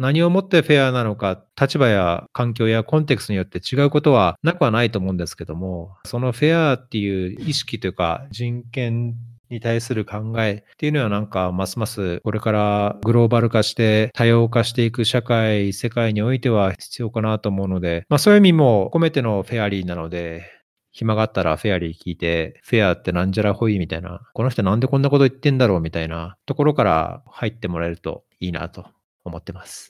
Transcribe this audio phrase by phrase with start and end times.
[0.00, 9.14] 何をもってフェアなのか、立場や環境やコンテクストによって違うことはなくはないと思うんですけども、そのフェアっていう意識というか人権
[9.50, 20.44] に対する考えっていうのはなんかますますこれからグローバル化して多様化していく社会、世界においては必要かなと思うので、まあそういう意味も込めてのフェアリーなので、
[20.92, 28.86] 暇があったらフェアリー聞いて、フェアってなんじゃらほいみたいな、この人なんでこんなこと言ってんだろうみたいなところから入ってもらえるといいなと
[29.24, 29.89] 思ってます。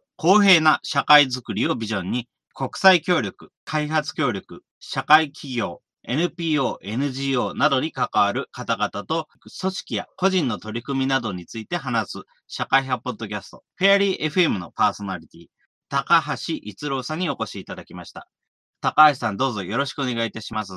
[0.21, 9.27] 公平な社会づくりをビジョンに、国際協力、開発協力、社会企業、NPO、NGO などに関わる方々と、
[9.59, 15.47] 組織や個人の取り組みなどについて話す社会派ポッドキャスト、フェアリー FM のパーソナリティ、
[15.89, 18.27] 高橋逸郎さんにお越しいただきました。
[18.79, 20.73] 高橋さん、どうぞよろしくお願いいたします。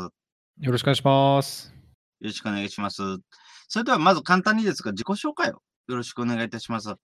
[0.58, 1.68] よろしくお願いします。
[1.68, 3.02] よろしくお願いします。
[3.68, 6.94] それではまず簡単にですが、自己紹介をよろしくお願いいたします。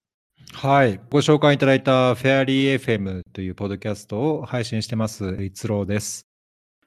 [0.53, 1.01] はい。
[1.11, 6.27] ご紹介いただいたフェアリー FM というポッドキャストを配信してます、逸郎です。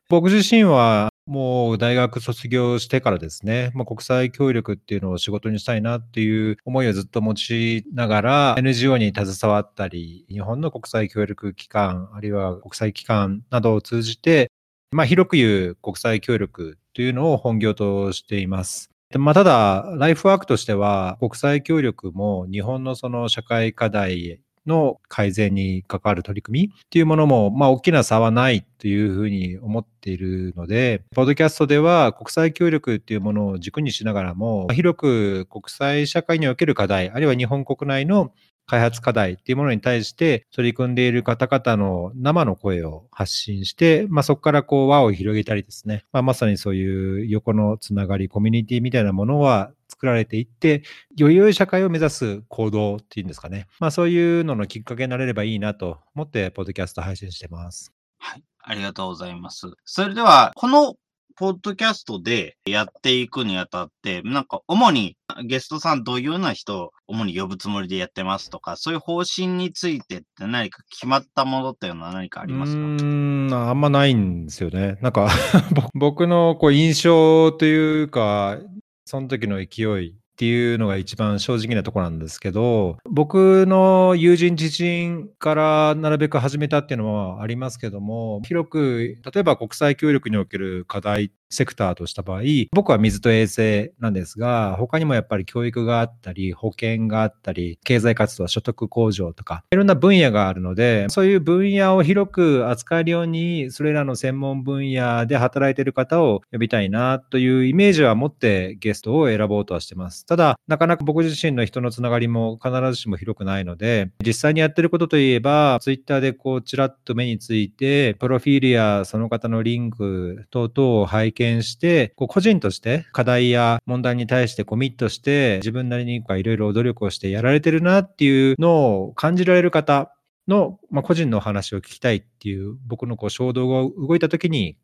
[0.09, 14.51] 僕自身はもう大学卒業してからですね、まあ、国際協力っていうのを仕事にしたいなっていう思いをずっと持ちながら NGO に携わったり、日本の国際協力機関、あるいは国際機関などを通じて、
[14.91, 18.92] まあ、広く言う国際協力というのを本業としています。
[19.13, 38.31] でまあ、ただ、ライフワークとしては、国際協力も日本のその社会課題の改善に関わる取り組みっていうものも、まあ、大きな差はないというふうに思っているので、ポッドキャストでは国際協力っていうものを軸にしながらも、広く国際社会における課題、あるいは日本国内の
[38.65, 50.83] 開発課題っていうものに対して取り組んでいる方々の生の声を発信して、まあ、そこからこう輪を広げたりですね、まあ、まさにそういう横のつながり、コミュニティみたいなものは作られていって、
[51.15, 53.67] より良い社会を目指す行動っていうんですかね。
[53.79, 57.93] まあそういうののきっかけになれればいいなと思って、ポッドキャスト配信してます。
[58.17, 58.43] はい。
[58.65, 59.67] ありがとうございます。
[59.83, 60.95] それでは、この
[61.35, 72.79] ポッドキャストでやっていくにあたって、なんか主にゲストさんどういうような人を主に呼ぶつもりでやってますとか、そういう方針についてって何か決まったものっていうのは何かありますか？
[72.79, 74.97] うん、あんまないんですよね。
[75.01, 75.29] なんか
[75.93, 78.57] 僕のこう印象というか、
[79.05, 110.25] その時の勢いっていうのが一番正直なところなんですけど、僕の友人知人からなるべく始めたっていうのはありますけども、広く、例えば国際協力における課題セクターとした場合、僕は水と衛生なんですが、他にもやっぱり教育があったり、保険があったり、経済活動、所得向上とか、いろんな分野があるので、そういう分野を広く扱えるように、それらの専門分野で働いている方を呼びたいなというイメージは持ってゲストを選ぼうとはしてます。
[110.25, 130.13] ただ、なかなか僕自身の人のつながりも必ずしも広くないので、実際にやってることといえば、ツイッターでこう、ちらっと目について、プロフィールやその方のリンク等々を拝見して、こう個人として課題や問題に対してコミットして、自分なりにいろいろ努力をしてやられてるなっていうのを感じられる方
[130.47, 134.77] の、まあ、個人のお話を聞きたいっていう僕のこう衝動が動いた時に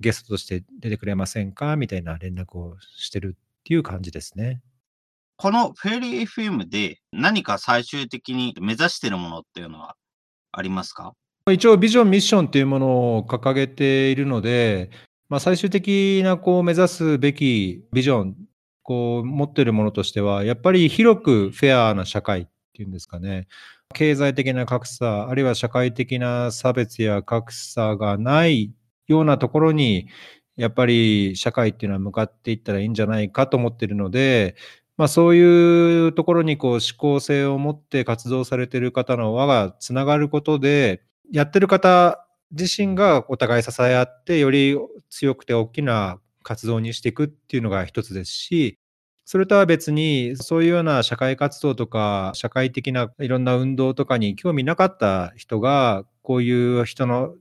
[0.00, 4.60] ゲストとして出てくれませんかみたいな連絡をしてるっていう感じですね。
[5.36, 9.96] このフェリー FM で何か最終的に目指しているものっていうのは
[10.52, 11.14] ありますか？
[11.50, 14.90] 一応ビジョン、ミッションというものを掲げているので、
[15.32, 18.36] まあ、最終的なこう目指すべきビジョン、
[18.82, 23.48] こう持ってるものとしては、やっぱり広くフェアな社会っていうんですかね。
[23.94, 28.74] 経済的な格差、あるいは社会的な差別や格差がない
[29.08, 30.06] ようなところに
[30.56, 34.54] やっぱり社会っていうのは向かっていったらいいんじゃないかと思ってるので、
[34.98, 44.76] まあ、そういうところにこう思考性を持って活動されてる方の輪がつながることで、やってる方自身がお互い支え合って、より
[45.10, 48.78] 強くて大きな活動にしていくっていうのが一つですし、
[49.24, 57.34] それとは別に、そういうような社会活動とか、社会的ないろんな運動とかに興味なかった人が、こういう人の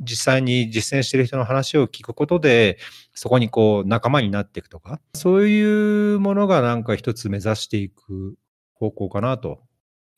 [0.00, 2.78] 実際に実践している人の話を聞くことで、
[3.14, 8.36] そこにこう仲間になっていくとか、そういうものがなんか一つ目指していく
[8.74, 9.60] 方向かなと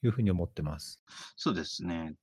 [0.03, 1.03] いうふうに思ってます。
[1.37, 2.15] そうですね。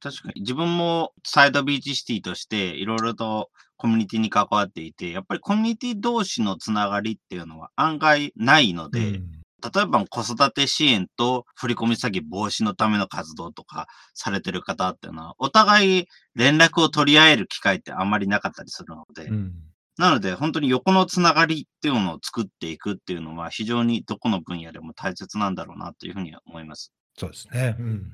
[0.00, 19.52] 確かに自分もサイドビーチシティとしていろいろとコミュニティに関わっていて、やっぱりコミュニティ同士のつながりっていうのは案外ないので、うん例えば子育て支援と振込詐欺防止のための活動とかされてる方っていうのは、お互い連絡を取り合える機会ってあんまりなかったりするので、うん、
[19.96, 26.92] なので本当に横のつながりっていうのを作っていくっていうのは非常にどこの分野でも大切なんだろうなというふうに思います。
[27.18, 27.76] そうですね。
[27.80, 28.12] うん、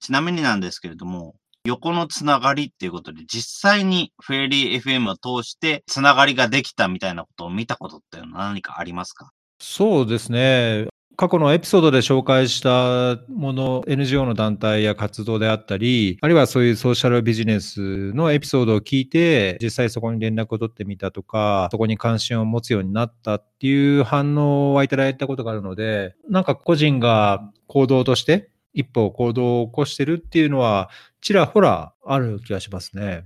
[0.00, 1.34] ちなみになんですけれども、
[1.66, 9.30] 横のつながりっていうことで、実際にフェリー FM を通してつながりができたみたいなことを見たことっていうのは何かありますか？
[9.58, 10.86] そうですね。
[11.16, 30.90] 過去のエピソードで紹介したもの、NGO の団体や活動であったり、あるいはそういうソーシャルビジネスのエピソードを聞いて、実際そこに連絡を取ってみたとか、そこに関心を持つようになったっていう反応はいただいたことがあるので、なんか個人が行動として一歩行動を起こしてるっていうのは、
[31.20, 33.24] ちらほらある気がしますね。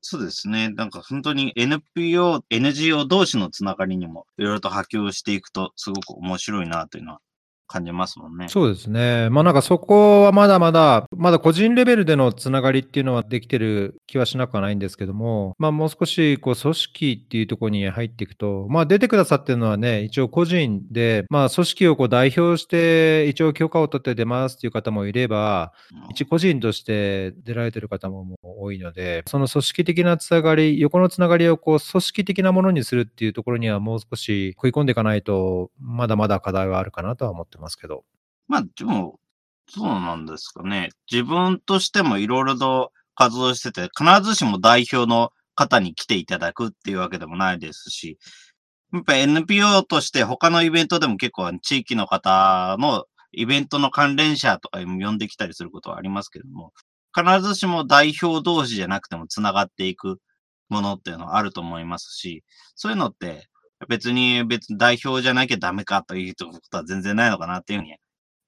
[0.00, 0.68] そうですね。
[0.68, 7.20] なんか本当に NPO、NGO 同士のつながりにもいろいろと波及していくとすごく面白いなというのは
[7.66, 8.48] 感じますもんね。
[8.48, 9.28] そうですね。
[9.30, 25.72] まあなんかそこはまだまだ、まだ個人レベルでのつながりっていうのはできてる気はしなくはないんですけども、まあもう少しこう組織っていうところに入っていくと、まあ出てくださってるのはね、一応個人で、まあ組織をこう代表して一応許可を取って出ますっていう方もいれば、
[26.10, 38.04] 一個人として出られてる方も多いので、その組織的なつながり、横のつながりをこう組織的なものにするっていうところにはもう少し食い込んでいかないと、まだまだ課題はあるかなとは思ってってますけど。
[38.48, 39.18] まあ、でも、
[39.68, 40.90] そうなんですかね。
[41.10, 48.18] 自分としてもいろいろと活動してて、必ずしも代表の方に来ていただくっていうわけでもないですし、
[48.92, 56.72] やっぱ NPO として他のイベントでも結構地域の方のイベントの関連者とか呼んできたりすることはありますけども、
[57.14, 60.20] 必ずしも代表同士じゃなくても繋がっていく
[60.68, 62.44] ものっていうのはあると思いますし、
[62.76, 63.48] そういうのって
[63.88, 67.96] 別に別に代表じゃなきゃダメかということは全然ないのかなっていうふうに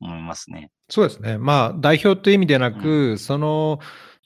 [0.01, 0.71] 思いますね。
[0.89, 1.39] そうですね。
[1.39, 3.81] まあ、代表という意味でなく、うん、その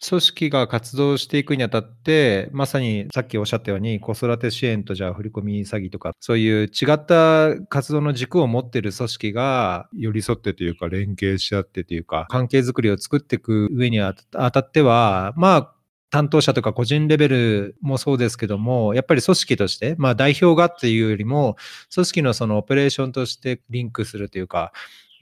[0.04, 15.74] 組織が活動していくにあたって、まさにさっきおっしゃったように、子育て支援とじゃあ振込詐欺とか、そういう違った活動の軸を持っている組織が寄り添ってというか、連携し合ってというか、関係づくりを作っていく上にあたっては、まあ、
[16.12, 21.56] 担当者とか個人レベルもそうですけども、やっぱり組織として、まあ代表がっていうよりも、
[21.92, 24.72] 組織のそのオペレーションとしてリンクするというか、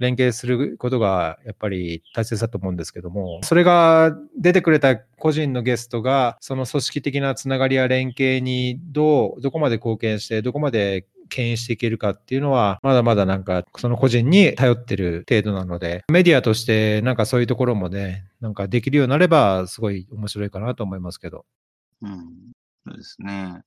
[0.01, 21.47] 連携することがやっぱり大切だと思うんですけども、それが出てくれた個人のゲストが、その組織的なつながりや連携にどう、どこまで貢献して、どこまで牽引していけるかっていうのは、まだまだなんかその個人に頼ってる程度なので、メディアとしてなんかそういうところもね、なんかできるようになれば、すごい面白いかなと思いますけど。
[22.03, 22.53] うん、
[22.87, 23.63] そうですね。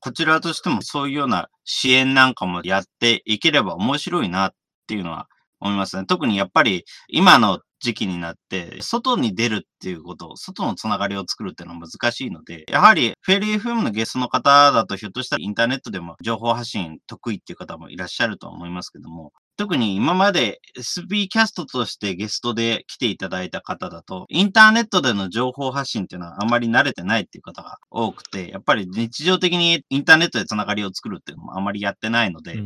[0.00, 4.54] こちらとしてもそういうような支援なんかもやっていければ面白いなっ
[4.86, 5.28] ていうのは
[5.60, 6.06] 思いますね。
[6.06, 32.62] 特にやっぱり今の時期になって、外に出るっていうこと、外のつながりを作るっていうのは難しいので、やはりフェリー FM のゲストの方だとひょっとしたらインターネットでも情報発信得意っていう方もいらっしゃると思いますけども、特に今まで SB キャストとしてゲストで来ていただいた方だと、インターネットでの情報発信っていうのはあまり慣れてないっていう方が多くて、やっぱり日常的にインターネットでつながりを作るっていうのもあまりやってないので、う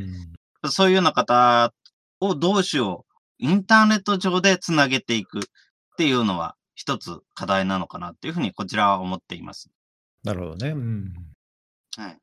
[0.69, 1.73] ん、そういうような方
[2.21, 5.43] をどうしようインターネット上でつなげていくっ
[5.97, 9.71] ていうのは一つ課題なのかなっていうふうにこちらは思っています。
[10.23, 10.71] なるほどね。
[10.71, 11.13] うん。
[11.97, 12.19] はい。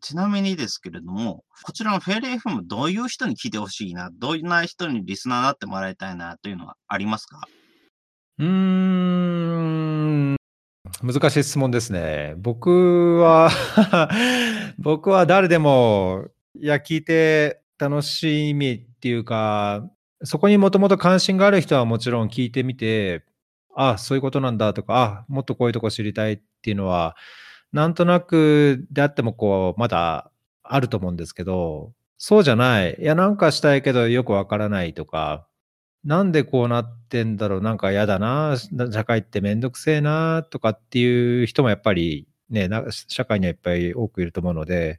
[0.00, 7.40] ちなみにですけれども、こちらのフェリー FM どういう人に聞いてほしいな、どんな人にリスナーになってもらいたいなというのはありますか？
[8.38, 10.36] うーん、
[11.02, 12.34] 難しい質問ですね。
[12.36, 13.50] 僕は
[14.78, 19.86] 僕は誰でも、いや、聞いて楽しみっていうか、
[20.22, 23.22] そこにもともと関心がある人はもちろん聞いてみて、
[23.76, 27.16] ああ、そういうことなんだとか、あ、もっとこういうとこ知りたいっていうのは、
[27.70, 30.30] なんとなくであってもこう、まだ
[30.62, 32.96] あると思うんですけど、そうじゃない。
[32.98, 35.46] いや、なんかしたいけどよくわからないとか、
[36.02, 38.56] なんでこうなってんだろう、なんか嫌だな、
[38.90, 42.68] 社会ってめんどくせえな、とかっていう人もやっぱりね、
[43.08, 44.98] 社会にはいっぱい多くいると思うので、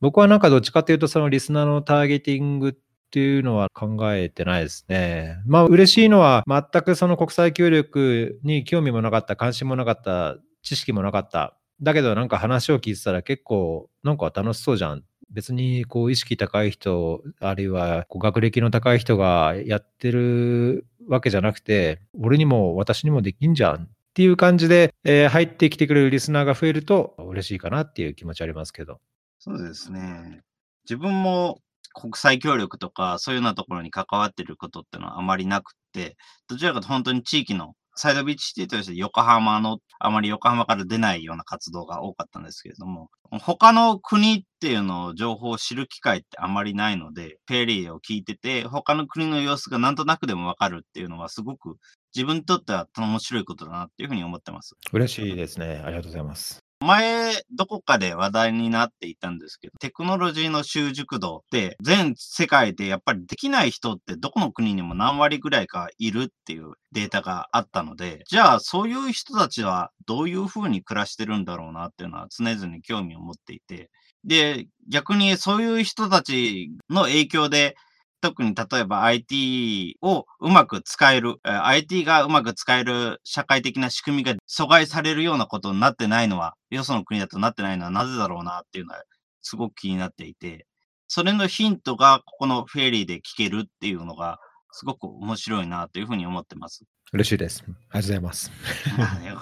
[0.00, 2.74] 僕はなんかどっちかというと、そのリスナーのターゲティングっ
[3.14, 5.38] ていうのは考えてないですね。
[5.46, 11.56] まあ嬉しいのは、全くその国際協力に興味もなかった、関心もなかった、知識もなかった。
[11.80, 15.04] だけどなんか話を聞いてたら結構なんか楽しそうじゃん。
[15.30, 28.98] 別にこう意識高い人、あるいはこう学歴の高い人がやってるわけじゃなくて、俺にも私にもできんじゃんっていう感じで、えー、入ってきてくれるリスナーが増えると嬉しいかなっていう気持ちありますけど。
[29.38, 30.40] そうですね。
[30.84, 31.60] 自分も
[31.94, 36.16] 国際協力とかそういうようなところに関わってることっていうのはあまりなくて、
[36.48, 43.08] どちらかと本当に地域のサイドビーチシティとして横浜の、あまり横浜から出ないような活動が多かったんですけれども、
[43.40, 51.76] 他の国っていうのを情報を知る機会ってあまりないので、ペリーを聞いてて、他の国の様子がなんとなくでもわかるっていうのはすごく
[52.14, 54.74] 自分にとっては面白いことだなっていうふうに思ってます。
[54.92, 55.80] 嬉しいですね。
[55.84, 56.63] ありがとうございます。
[56.84, 73.90] 前、どこかで話題になっていたんですけど、テクノロジーの習熟度って全世界でやっぱりできない人ってどこの国にも何割ぐらいかいるっていうデータがあったので、じゃあそういう人たちはどういうふうに暮らしてるんだろうなっていうのは常々興味を持っていて、
[74.24, 77.76] で、逆にそういう人たちの影響で
[78.24, 89.02] 特に例えば IT をうまく使える、IT がうまく使える社会的な仕組みが阻害されるようなことになってないのは、よその国だとなってないのはなぜだろうなっていうのは
[89.42, 90.66] すごく気になっていて、
[91.06, 94.38] それのヒントがここのフェリーで聞けるっていうのが、
[94.70, 96.84] すごく面白いなというふうに思ってます。
[97.12, 97.62] 嬉しいです。
[97.62, 98.52] ありがとうございます。
[98.96, 99.38] ありがと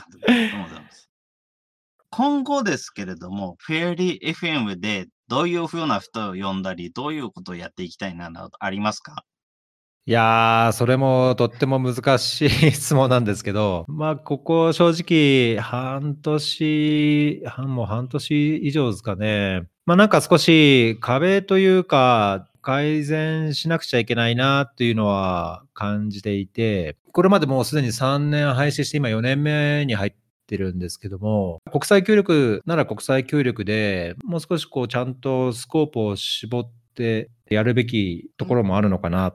[0.59, 1.12] うございます。
[2.14, 9.25] 今後ですけれども、フェアリー FM でどういうふうな人を呼んだり、どういうことをやっていきたいなどありますか？
[10.04, 19.62] いやー、それもとっても難しい質問なんですけど、 まあ、ここ正直、半年、半もう半年以上ですかね。
[19.87, 30.12] まあ、なんか少し壁というか、改善しなくちゃいけないなっていうのは感じていて、これまでもうすでに3年廃止して今4年目に入っ
[30.52, 39.35] ってるんですけども、国際協力なら国際協力でもう少しこうちゃんとスコープを絞ってやるべきところもあるのかな。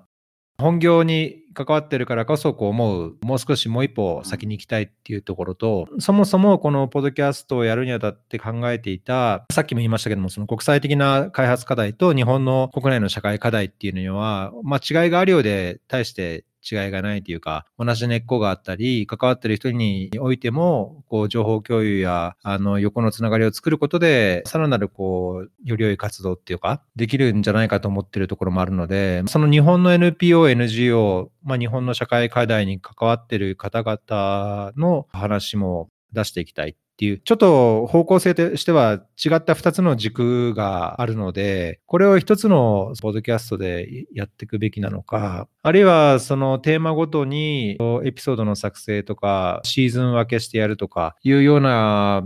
[0.59, 52.23] 本業に関わってるからこそこう思う、もう少しもう一歩先に行きたいっていうところと、そもそもこのポッドキャストをやるにあたって考えていた、さっきも言いましたけども、その国際的な開発課題と日本の国内の社会課題っていうのには、まあ違いがあるようで、対して違いがないというか、同じ根っこがあったり、関わってる人においても、こう、情報共有や、あの、横のつながりを作ることで、さらなる、こう、より良い活動っていうか、できるんじゃないかと思ってるところもあるので、その日本の NPO、NGO、まあ、日本の社会課題に関わってる方々の話も出していきたいっていう、ちょっと方向性としては違った2つの軸があるので、これを1つのポッドキャストでやっていくべきなのか、あるいはそのテーマごとにエピソードの作成とか、シーズン分けしてやるとかいうような、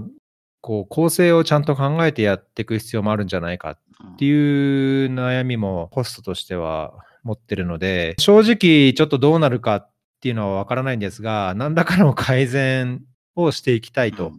[0.62, 13.02] こう構成をちゃんと考えてやっていく必要もあるんじゃないかっていう悩みもホストとしては持ってるので、正直ちょっとどうなるかっていうのはわからないんですが、何らかの改善
[13.36, 14.32] をしていきたいと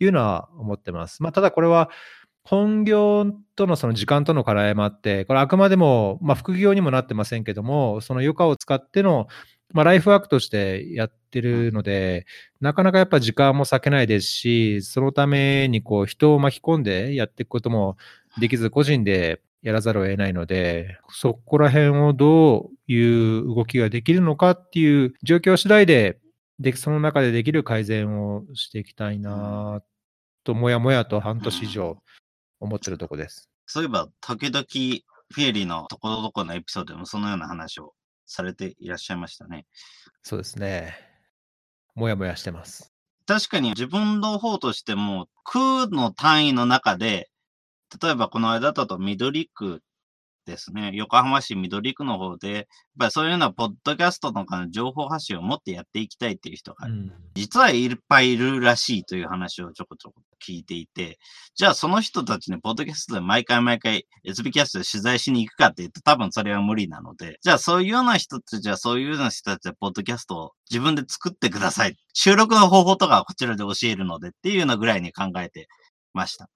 [0.00, 1.22] いうのは思ってます。
[1.22, 1.90] まあ、ただこれは
[2.48, 3.26] 本業
[3.56, 9.28] とのその時間との課題もあって、これあくまでも、まあ、副業にもなってませんけども、その余暇を使っての、
[9.74, 12.24] まあ、ライフワークとしてやってるので、
[12.62, 17.98] なかなかやっぱ時間も割けないですし、そのためにこう人を巻き込んでやっていくことも
[18.40, 26.18] できず、個人でやらざるを得ないので、そこら辺をどういう動きができるのかっていう状況次第で、
[26.58, 29.82] で、その中でできる改善をしていきたいな
[30.44, 31.98] と、もやもやと半年以上
[32.60, 33.48] 思ってるとこです。
[33.66, 37.94] そういえば、時々フィエリーのところどころのエピソードでもそのような話を
[38.26, 39.66] されていらっしゃいましたね。
[40.22, 40.96] そうですね。
[41.94, 42.92] もやもやしてます。
[43.26, 47.30] 確かに自分の方としても、区の単位の中で、
[48.02, 49.82] 例えばこの間だと緑区
[50.48, 52.64] ですね、横浜市緑区の方で、やっ
[52.98, 61.18] ぱりそういうようなポッドキャストとかの情報発信をもってやっていきたいっていう人が、うん、実はいっぱいいるらしいという話をちょこちょこ聞いていて、
[61.54, 71.96] じゃあその人たちにポッドキャストで毎回毎回 SB キャストで取材しに行くかって言うと多分それは無理なので、じゃあそういうような人たちはそういうような人たちでポッドキャストを自分で作ってください。
[72.14, 75.68] 収録の方法とかはこちらで教えるのでっていうようなぐらいに考えて
[76.14, 76.48] ました。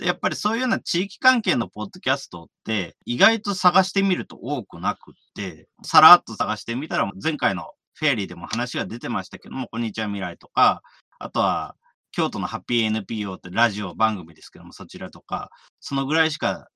[0.00, 10.82] やっぱりそういうような地域関係のポッドキャストって意外と探してみると多くなくって、さらっと探してみたら前回のフェアリーでも話が出てましたけども、こんにちは未来とか、
[11.18, 11.74] あとは
[12.12, 15.50] 京都のハッピー NPO ってラジオ番組ですけども、そちらとか、
[15.80, 16.68] そのぐらいしか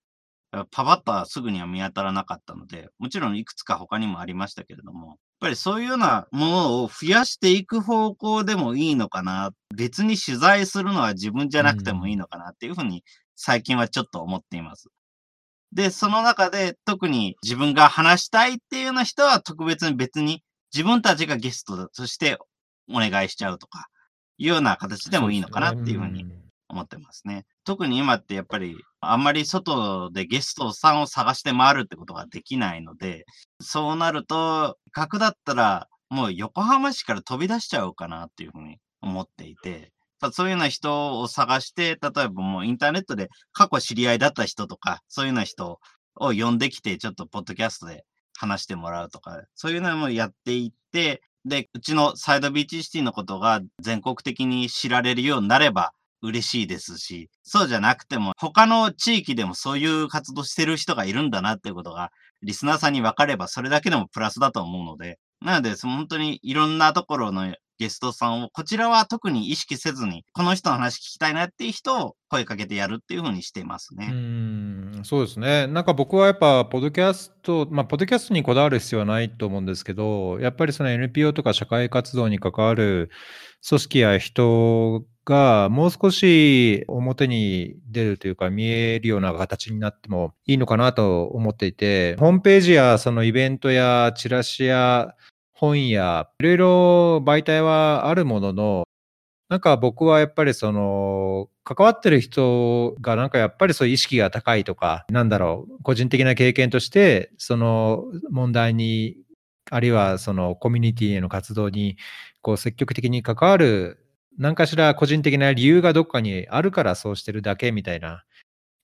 [0.71, 9.51] パパッとはすぐには見当たらなかったので、もちろんいくつか他にもありましたけれども、ぱりそういうようなものを増やしていく方向でもいいのかな。
[9.77, 13.03] 別に取材するのは自分じゃなくてもいいのかなっていうふうに
[13.35, 14.89] 最近はちょっと思っています。
[15.73, 22.39] で、その中で特に自分が話したいっていうような人は特別に別に自分たちがゲストとして
[22.89, 23.89] お願いしちゃうとか、
[24.39, 26.25] いうような形でもいいのかなっていうふうに
[26.69, 27.45] 思ってますね。
[27.65, 33.25] 特に今ってやっぱりあんまり外でゲストさんを探して回るってことができないので、
[33.61, 39.93] そうなると、格だったらもう横浜市から飛び出しちゃうかなっていうふうに思っていて、
[40.33, 45.81] そういうような人を探して、例えばもうインターネットで過去知り合いだった人とか、そういうような人
[46.15, 48.05] を呼んできて、ちょっとポッドキャストで
[48.37, 55.93] 話してもらうとか、そういうのもやっていって、で、うちのサイドビーチシティのことが全国的に知られるようになれば
[56.23, 62.11] 嬉しいですし、そうじゃなくても他の地域でもそういう活動してる人がいるんだなっていうことが
[62.43, 74.09] リスナーさんに分かればそれだけでもプラスだと思うので、なのでその、本当にいろんなところのゲストさんを、こちらは特に意識せずに、この人の話聞きたいなっていう人を声かけてやるっていうふうにしていますね。
[74.13, 75.67] うん、そうですね。
[75.67, 83.11] なんか僕はやっぱ、ポッドキャスト、まあ、ポッドキャストにこだわる必要はないと思うんですけど、やっぱりその NPO とか社会活動に関わる
[83.69, 95.15] 組織や人がもう少し表に出るというか見えるような形になってもいいのかなと思っていて、ホームページやそのイベントやチラシや
[95.53, 98.85] 本やいろいろ媒体はあるものの、
[99.49, 109.19] なんか僕はやっぱりその関わってる人がなんかやっぱりそう意識が高いとか、なんだろう、個人的な経験としてその問題に
[109.71, 111.97] あるいはそのコミュニティへの活動に
[112.41, 114.02] こう積極的に関わる
[114.39, 118.25] 何かしら個人的な理由がどっかにあるからそうしてるだけみたいな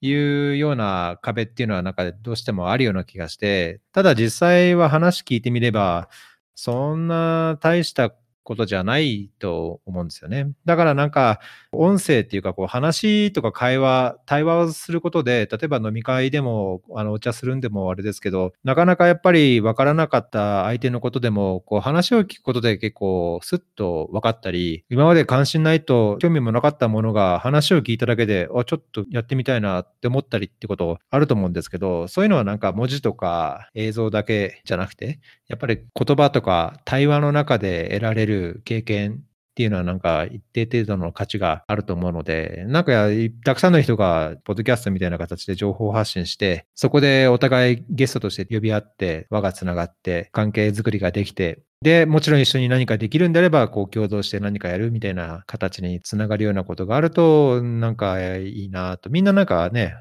[0.01, 6.09] いうような壁っていうのはなんかどうしてもあるような気がして、ただ実際は話聞いてみれば、
[6.55, 8.15] そんな大した
[8.49, 10.53] ことじゃないと思うんですよね。
[10.65, 11.39] だからなんか、
[11.71, 43.09] 音声っていうか、こう話とか会話、対話をすることで、例えば飲み会でも、あのお茶するんでもあれですけど、なかなかやっぱり分からなかった相手のことでも、こう話を聞くことで結構スッと分かったり、今まで関心ないと興味もなかったものが話を聞いただけで、あ、ちょっとやってみたいなって思ったりってことあると思うんですけど、そういうのはなんか文字とか映像だけじゃなくて、やっぱり言葉とか対話の中で得られる経験っていうのはなんか一定程度の価値があると思うので、なんか
[43.45, 59.11] たくさんの人がポッドキャストみたいな形で情報発信して、そこでお互いゲストとして呼び合って、輪がつながって関係づくりができて、で、もちろん一緒に何かできるんであれば、こう共同して何かやるみたいな形につながるようなことがあると、なんかいいなと。
[59.11, 59.95] みんななんかね、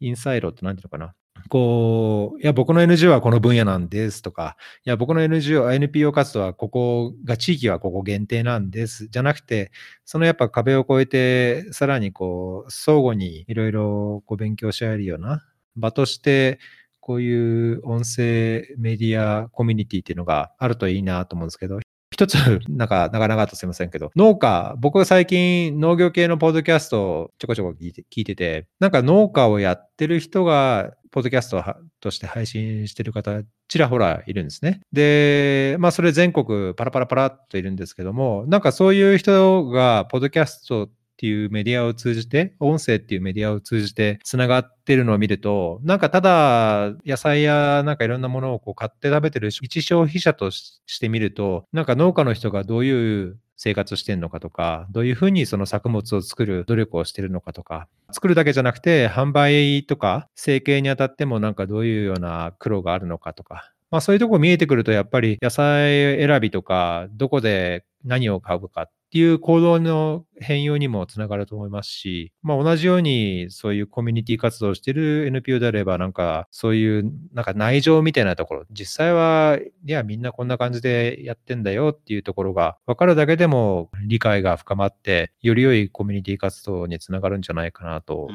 [0.00, 1.14] インサイドって何ていうのかな。
[1.48, 9.70] こう、いや、僕の NGO はこの分野なんですとか、いや、僕の NGO、NPO 活動はここが、地域はここ限定なんです、じゃなくて、
[10.04, 15.44] そのやっぱ壁を越えて、さらにこう、相互にいろいろこう勉強し合えるような
[15.76, 16.58] 場として、
[17.00, 21.78] こういう音声メディアコミュニティっていうのがあるといいなと思うんですけど、
[22.16, 31.62] 一つ、なんか、なかなかとすいませんけど、農家、僕は最近農業系のポッドキャストをちょこちょこ聞いて聞いてて、なんか農家をやってる人が、ポッドキャスト
[32.00, 34.80] として配信してる方、ちらほらいるんですね。
[34.94, 88.28] で、まあ、それ全国パラパラパラっといるんですけども、なんかそういう人が、ポッドキャストっていうメディアを通じて、音声っていうメディアを通じて繋がってるのを見ると、なんかただ野菜やなんかいろんなものをこう買って食べてる一消費者としてみると、なんか農家の人がどういう生活してるのかとか、どういうふうにその作物を作る努力をしてるのかとか、作るだけじゃなくて、販売とか、成形にあたってもなんかどういうような苦労があるのかとか、まあそういうとこ見えてくると、やっぱり野菜選びとか、どこで何を買うかていう行動の変容にもつながると思いますし、まあ、同じようにそういうコミュニティ活動をしている NPO であれば、なんかそういうなんか内情みたいなところ、実際はいやみんなこんな感じでやってんだよっていうところが分かるだけでも理解が深まって、より良いコミュニティ活動につながるんじゃないかなと、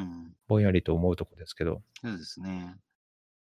[0.48, 1.82] ぼんやりと思うところですけど。
[2.02, 2.58] そうですね。
[2.58, 2.78] やっ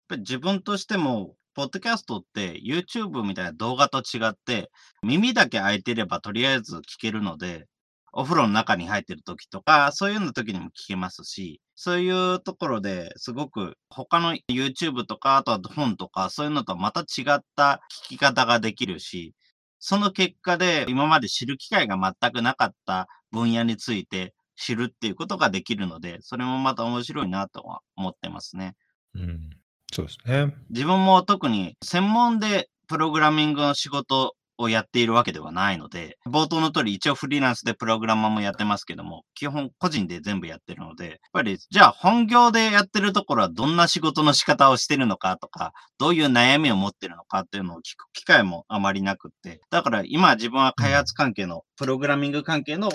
[0.09, 4.71] ぱり自分としてもポッドキャストって YouTube みたいな動画と違って、
[5.03, 7.67] 耳だけ開いてればとりあえず聞けるので、
[8.13, 19.33] お風呂の中に入ってる時とか、そういうの時にも聞けますし、そういうところですごく他の YouTube とか、あとは本とか、そういうのとまた違った聞き方ができるし、
[19.79, 28.75] その結果で今まで知る機会が全くなかった分野について知るっていうことができるので、それもまた面白いなとは思ってますね。
[29.15, 29.49] うん、
[29.91, 30.53] そうですね。
[30.69, 52.91] 自分も特に専門でプログラミングの仕事をやっているわけではないので、冒頭の通り一応フリーランスでプログラマーもやってますけども、基本個人で全部やってるので、やっぱりじゃあ本業でやってるところはどんな仕事の仕方をしてるのかとか、どういう悩みを持ってるのかっていうのを聞く機会もあまりなくって、だから今自分は開発関係の、プログラミング関係の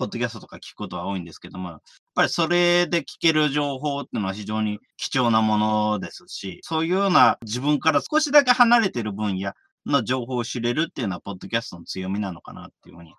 [0.00, 1.80] ポッドキャストとか聞くことは多いんですけども、やっ
[2.14, 9.52] ぱりそれで聞ける情報っていうのは非常に貴重なものですし、そういうような自分から少しだけ離れてる分野
[9.84, 13.12] の情報を知れるっていうのは、ポッドキャストの強みなのかなっていうふうに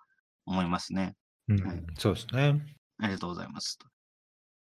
[0.44, 1.14] 思いますね。
[1.46, 2.60] うん、はい、そうですね。
[2.98, 3.78] ありがとうございます。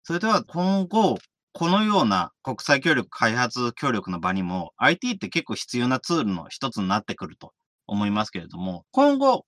[0.03, 1.17] それでは今後、
[1.51, 7.51] このような国際協力、開発協力の場にも IT って結構必要なツールの一つになってくると
[7.87, 9.45] 思いますけれども、今後、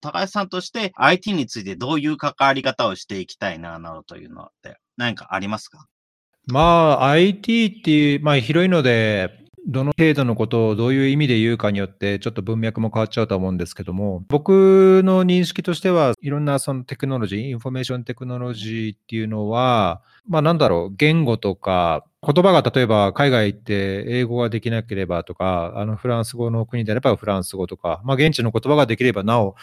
[0.00, 5.86] 高橋さんとして IT についてどういう関わり方をしていきたいな、などというのって何かありますか？
[6.48, 29.56] まあ、IT っていう、まあ、広いので、どの程度のことをどういう意味で言うかによって、ちょっと文脈も変わっちゃうと思うんですけども、僕の認識としては、いろんなそのテクノロジー、インフォメーションテクノロジーっていうのは、まあなんだろう、言語とか、言葉が例えば海外行って英語ができなければとか、あのフランス語の国であればフランス語とか、まあ現地の言葉ができればなお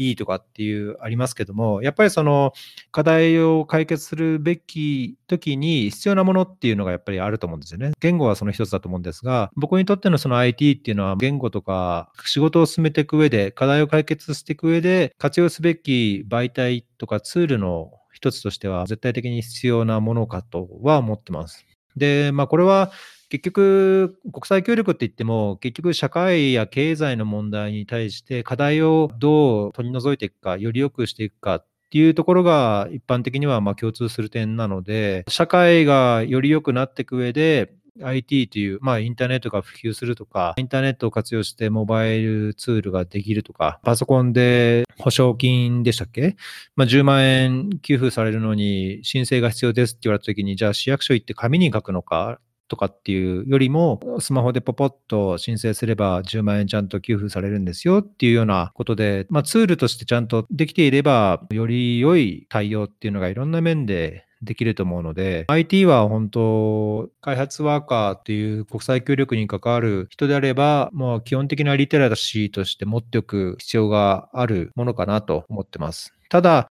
[0.00, 2.52] いいとかっていうありますけども、やっぱりその
[2.90, 7.92] 課題を解決するべき時に必要なものっていうのがやっぱりあると思うんですよね。
[8.00, 21.66] 言語はその一つだと思うんですが、僕にとってのその IT っていうのは言語とか仕事を進めていく上で、課題を解決していく上で活用すべき媒体とかツールの一つとしては絶対的に必要なものかとは思ってます。
[21.96, 22.90] で、まあこれは
[23.30, 46.36] 結局、国際協力って言っても、結局、社会や経済の問題に対して課題をどう取り除いていくか、より良くしていくかっていうところが一般的にはま共通する点なので、社会がより良くなっていく上で、IT という、まあ、インターネットが普及するとか、インターネットを活用してモバイルツールができるとか、パソコンで保証金でしたっけ、
[46.76, 52.40] まあ、10万円給付されるのに申請が必要ですって言われたときに、じゃあ市役所行って紙に書くのか
[52.70, 76.14] とかっていうよりも、スマホでポポッと申請すれば10万円ちゃんと給付されるんですよっていうようなことで、まあ、ツールとしてちゃんとできていれば、より良い対応っていうのがいろんな面でできると思うので、IT は本当、開発ワーカーっていう国際協力に関わる人であれば、もう基本的なリテラシーとして持っておく必要があるものかなと思ってます。
[76.30, 76.69] ただ、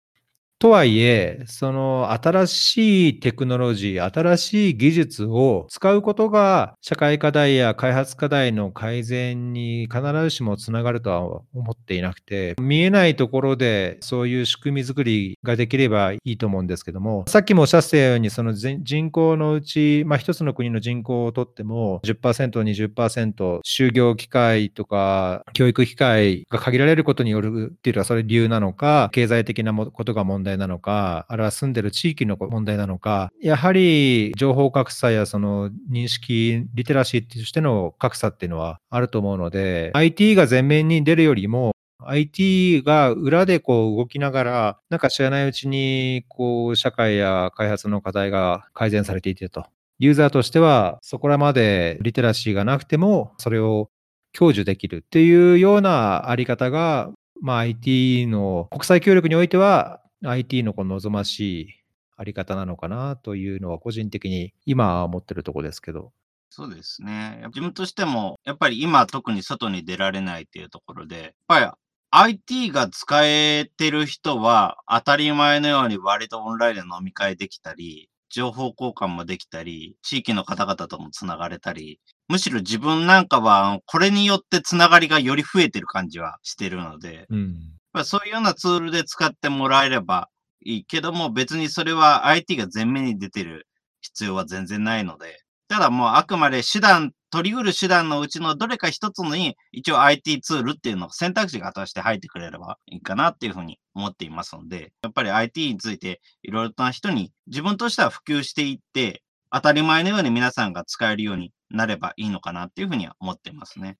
[0.59, 49.67] とはいえ、その新しいテクノロジー、新しい技術を使うことが社会課題や開発課題の改善に必ずしもつながるとは思っていなくて、見えないところでそういう仕組み作りができればいいと思うんですけども、さっきもおっしゃったように、その人口のうち、まあ一つの国の人口をとっても10%、20%就業機会とか教育機会が限られることによるっていうのはそれ理由なのか、経済的なことが問題題なのか、あるいは住んでる地域の問題なのか、やはり情報格差やその認識、リテラシーとしての格差っていうのはあると思うので、IT が前面に出るよりも、IT が裏でこう動きながら、なんか知らないうちに、こう、社会や開発の課題が改善されていてと。
[49.99, 53.89] ユーザーとしては、そこらまでリテラシーがなくても、それを
[54.37, 61.69] 享受できるっていうようなあり方が、まあ、IT の国際協力においては IT のこの望ましい
[62.17, 66.13] あり方なのかなというのは個人的に今は思ってるとこですけど。
[66.49, 67.43] そうですね。
[67.49, 71.71] 自分としても、やっぱり今特に外に出られないっていうところで、やっぱり
[72.11, 90.29] IT が使えてる人は当たり前のように割とオンラインで飲み会できたり、情報交換もできたり、地域の方々ともつながれたり、むしろ自分なんかはこれによってつながりがより増えてる感じはしてるので、うん、ぱそういうようなツールで使ってもらえれば
[90.63, 93.67] いいけども、別にそれは IT が前面に出てる
[94.03, 113.97] 必要は全然ないので、ただもうあくまで手段、取り得る手段のうちのどれか一つに一応 IT ツールっていうのを選択肢が果たして入ってくれればいいかなっていうふうに思っていますので、やっぱり IT についていろいろな人に自分としては普及していって、当たり前のように皆さんが使えるようになればいいのかなっていうふうには思っていますね。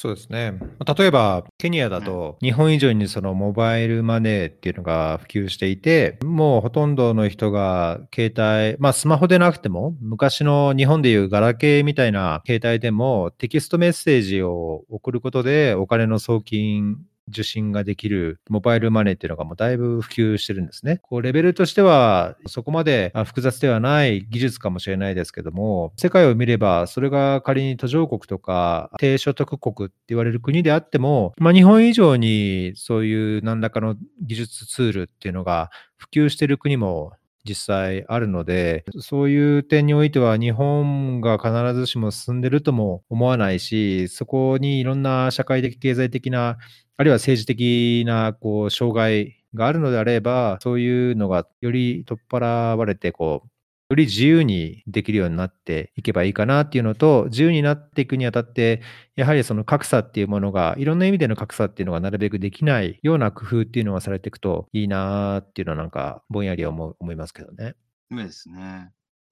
[0.00, 0.52] そうですね。
[0.96, 8.32] 例えば、ケニアだと、日本以上にそのモバイルマネーっていうのが普及していて、もうほとんどの人が携
[8.72, 20.98] 帯、まあスマホでなくても、昔の日本でいうガラケーみたいな携帯でもテキストメッセージを送ることでお金の送金受信ができるモバイルマネーっていうのがもうだいぶ普及してるんですね。
[21.02, 37.12] こうレベルとしてはそこまで複雑ではない技術かもしれないですけども、世界を見ればそれが仮に途上国とか低所得国って言われる国であっても、まあ、日本以上にそういう何らかの技術ツールっていうのが普及してる国も
[37.48, 46.58] 実際あるので、そういう点においては日本が必ずしも進んでるとも思わないし、そこにいろんな社会的、経済的な
[46.96, 53.48] あるいは政治的なこう障害があるのであれば、そういうのがより取っ払われて、こう、
[53.90, 58.82] より自由にできるようになっていけばいいかなっていうのと、自由になっていくにあたって、
[59.16, 67.76] やはりその格差っていうものが、いろんな意味での格差っていうのがなるべくできないような工夫っていうのがされていくといいなっていうのはなんかぼんやり思思いますけどね。
[68.10, 68.90] そうですね。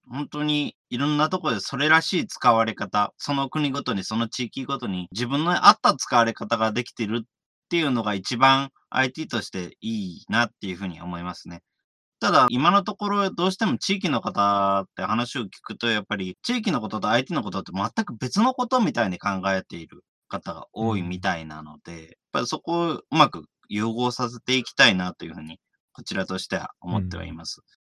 [0.08, 7.28] 本当にいろんなところでそれらしい使われ方、その国ごとに、その地域ごとに自分の合った使われ方ができてるっ
[7.68, 11.62] ていうのが一番 IT としていいなっていうふうに思いますね。
[12.20, 25.58] ただ、今のところどうしても地域の方って話を聞くと、やっぱり地域のことと IT のことって全く別のことみたいに考えている方が多いみたいなので、うん、やっぱりそこをうまく融合させていきたいなというふうに、
[25.92, 27.58] こちらとしては思ってはいます。
[27.58, 27.76] うん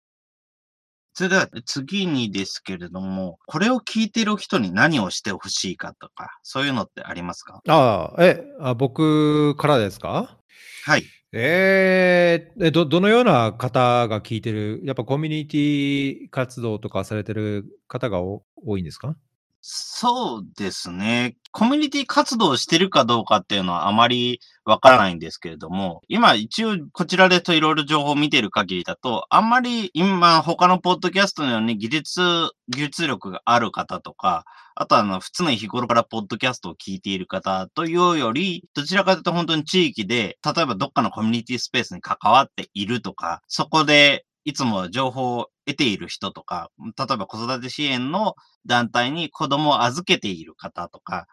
[1.15, 7.61] それでは次にですけれども、これを聞いている人に何をしてほしいかとか、そういうのってありますか？
[7.69, 10.39] ああ、え、あ僕からですか？
[10.85, 11.05] はい。
[11.33, 18.43] えー、えど、どのような方が聞いてる、やっぱコミュニティ活動とかされてる方が多
[18.79, 19.17] いんですか？
[19.63, 21.37] そうですね。
[21.53, 32.21] コミュニティ活動してるかどうかっていうのはあまりわからないんですけれども、今一応こちらでといろいろ情報を見てる限りだと、あんまり今他のポッドキャストのように技術、
[32.69, 34.45] 技術力がある方とか、
[34.77, 48.35] あとはあの普通の日頃からポッドキャストを聞いている方というより、どちらかというと本当に地域で、例えばどっかのコミュニティスペースに関わっているとか、そこでいつも情報を得ている人とか、例えば子育て支援の
[48.67, 51.27] 団体に子供を預けている方とか、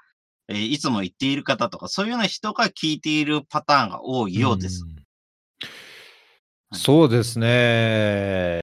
[0.50, 4.86] えー、いつも言っている方とか、そういうような人が聞いているパターンが多いようです。
[6.74, 8.60] そうですね。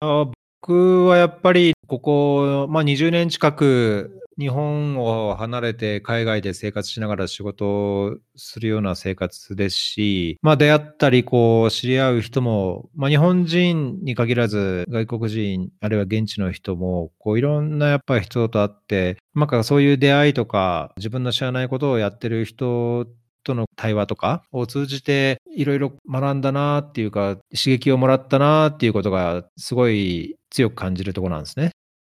[0.00, 23.06] 僕はやっぱり、ここ、まあ、20年近く日本を離れて海外で生活しながら仕事をするような生活ですし、まあ出会ったり、こう、知り合う人も、まあ日本人に限らず外国人、あるいは現地の人も、こういろんなやっぱり人と会って、なんかそういう出会いとか、自分の知らないことをやってる人
[23.42, 31.70] との対話とかを通じていろいろ学んだなっていうか刺激をもらったなっていうことがすごい強く感じるとこなんですね。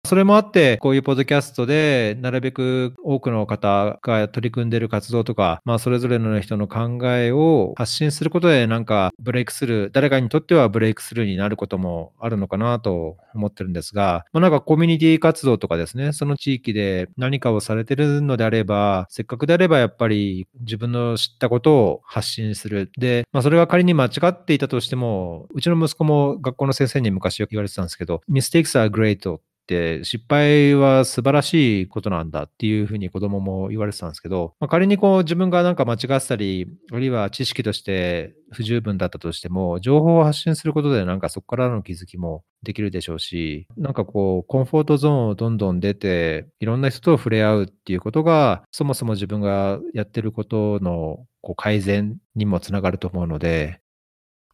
[0.10, 22.90] それもあって、こういうポッドキャストで、なるべく多くの方が取り組んでいる活動とか、まあ、それぞれの人の考えを発信することで、なんかブレイクスルー、誰かにとってはブレイクスルーになることもあるのかなと思ってるんですが、まあ、なんかコミュニティ活動とかですね、その地域で何かをされてるのであれば、せっかくであればやっぱり自分の知ったことを発信する。
[22.98, 29.30] で、まあ、それが仮に間違っていたとしても、うちの息子も学校の先生に昔よく言われてたんですけど、mistakes are great
[29.70, 53.82] って失敗は素晴らしいことなんだっていうふうに子供も言われてたんですけど、まあ、仮にこう自分がなんか間違ってたり、あるいは知識として不十分だったとしても、情報を発信することでなんかそこからの気づきもできるでしょうし、なんかこうコンフォートゾーンをどんどん出て、いろんな人と触れ合うっていうことが、そもそも自分がやってることのこう改善にもつながると思うので、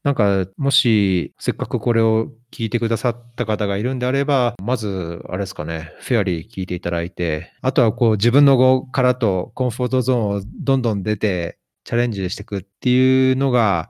[0.05, 13.89] なんか、もし、せっかくこれを聞いてくださった方がいるんであれば、まず、あれですかね、フェアリー聞いていただいて、あとはこう、自分の殻とコンフォートゾーンをどんどん出て、チャレンジしていくっていうのが、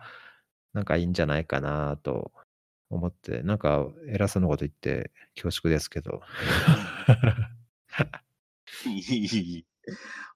[0.72, 2.32] なんかいいんじゃないかなと
[2.90, 6.22] 思って、なんか偉そうなこと言って恐縮ですけど。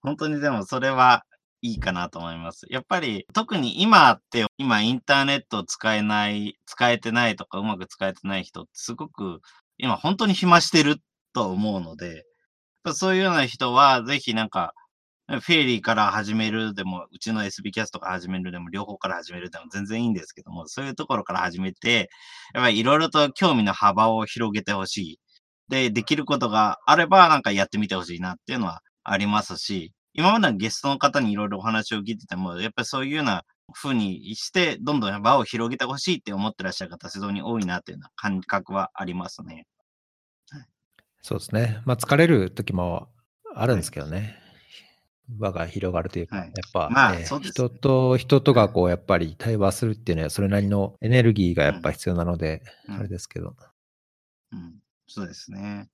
[0.02, 1.24] 本当にでもそれは
[1.62, 2.66] いいかなと思います。
[2.70, 9.42] やっぱり特に今って今インターネット使えない、使えてないとかうまく使えてない人ってすごく
[9.78, 10.98] 今本当に暇してる
[11.34, 12.26] と思うので、
[12.94, 14.74] そういうような人はぜひなんか
[15.30, 22.10] フェリーから始めるでも、うちの SB キャストから始めるでも、両方から始めるでも全然いいんですけども、そういうところから始めて、
[22.56, 25.20] やっぱりいろいろと興味の幅を広げてほしい。
[25.70, 39.66] で、できることがあれば、なんかやってみてほしいなっていうのはありますし、今までのゲストの方にいろいろお話を聞いてても、やっぱりそういうような風にして、どんどん場を広げてほしいって思ってらっしゃる方、非常に多いなというような感覚はありますね。
[41.22, 41.82] そうですね。
[41.86, 43.10] まあ、疲れる時も
[43.54, 44.38] あるんですけどね。
[45.38, 53.56] 輪が広がるというか、はい、やっぱ、まあね、人と人とがこう、やっぱり対話するっていうのは、それなりのエネルギーがやっぱ必要なので、うん、あれですけど。
[54.52, 54.76] うん、
[55.08, 55.90] そうですね。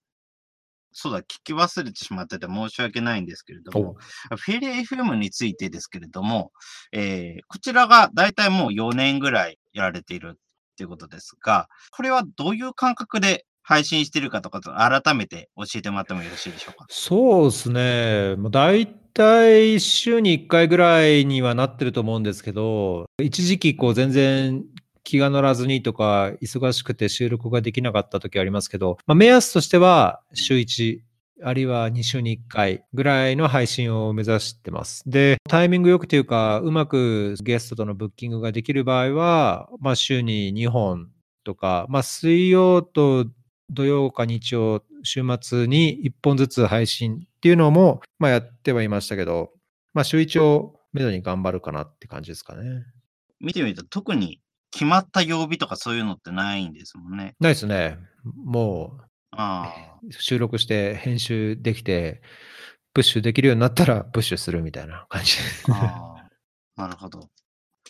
[0.97, 3.97] そうだ、聞き忘れてしまってて申し訳ないんですけれども、
[4.37, 6.53] フェリー FM についてですけれども、
[6.93, 10.37] えー、こちらが大体もう4年ぐらいやられているっ
[10.77, 16.85] ていうことですが、これはどういう感覚で配信してるかとかと改めて教えてもらってもよろしいでしょうか？
[16.89, 18.35] そうですね。
[18.49, 24.63] 大体週に1回ぐらいにはなってると思うんですけど、一時期こう全然
[25.05, 30.99] 気が乗らずにとか、忙しくて収録ができなかった時ありますけど、まあ、目安としては週1、
[31.43, 35.03] あるいは2週に1回ぐらいの配信を目指してます。
[35.05, 41.09] で、タイミングよくというか、うまくゲストとのブッキングができる場合は、まあ、週に2本
[41.43, 43.27] とか、まあ、水曜と
[43.69, 49.51] 土曜か日曜、週末に1本ずつ配信っていうのも、まあ、やってはいましたけど、
[49.93, 52.85] まあ、週1をめどに頑張るかなって感じですかね。
[53.39, 54.39] 見てみると、特に
[54.75, 57.33] 決まった曜日とかそういうのってないんですもんね。
[57.39, 57.97] ないですね。
[58.25, 59.73] もう、あ
[60.09, 62.21] 収録して編集できて、
[62.93, 65.37] プッシュできるようになったらプッシュするみたいな感じ。
[65.69, 66.27] あ
[66.75, 67.29] なるほど。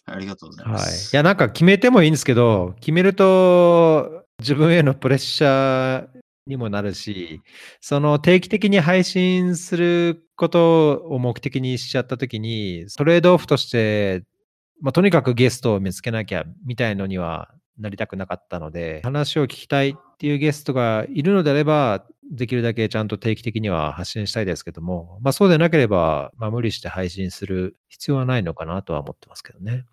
[0.06, 1.08] ありがとうございます。
[1.08, 1.14] はい。
[1.14, 6.08] いや、なんか決めてもいいんですけど、決めると自分へのプレッシャー
[6.46, 7.42] にもなるし、
[7.82, 14.24] その定期的に配信することを目的にしちゃったときに、トレードオフとして
[14.82, 29.86] まあ、とにかくゲストを見つけなきゃみたいのにはなりたくなかったので、話を聞きたいっていうゲストがいるのであれば、できるだけちゃんと定期的には発信したいですけども、まあ、そうでなければ、まあ、無理して配信する必要はないのかなとは思ってますけどね。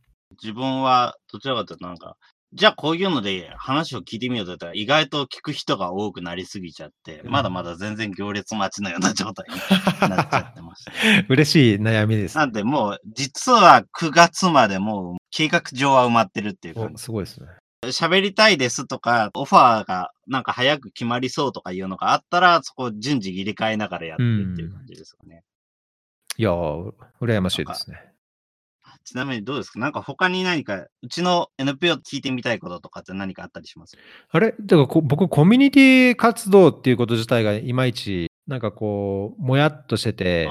[0.43, 2.17] 自分はどちらかというとなんか、
[2.55, 12.37] じゃあこういうので話を聞いてみようとったら意外と聞く人が多くなりすぎちゃって、まだまだ全然行列待ちのような状態になっちゃってます、ね、 嬉しい悩みです。
[12.37, 16.91] なんでもう実は9月までもう計画上は埋まってるっていうか。
[16.97, 17.47] すごいですね。
[17.87, 25.43] 喋りたいですとか、オファーがなんか早く決まりそうとかいうのがあったら、そこ順次入れ替えながらやってるっていう感じですかね。
[26.37, 28.12] いやー、羨ましいですね。
[29.03, 29.79] ちなみにどうですか？
[29.79, 33.97] なんか他に何か、うちの NPO 聞いてみたいこととかって何かあったりします？
[34.31, 34.55] あれ？
[34.61, 40.49] だから僕、コミュニティ活動っていうこと自体がいまいち、なんかこう、もやっとしてて、